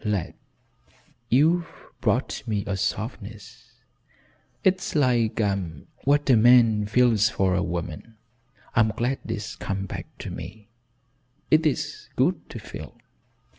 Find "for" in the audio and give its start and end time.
7.29-7.53